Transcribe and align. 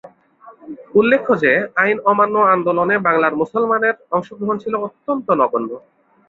উল্লেখ্য 0.95 1.31
যে, 1.43 1.51
আইন 1.75 1.97
অমান্য 2.05 2.35
আন্দোলনে 2.53 2.95
বাংলার 3.07 3.33
মুসলমানের 3.35 3.95
অংশগ্রহণ 4.11 4.55
ছিল 4.57 4.73
অত্যন্ত 4.77 5.27
নগণ্য। 5.41 5.71